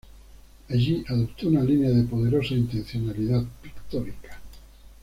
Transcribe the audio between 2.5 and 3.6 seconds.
intencionalidad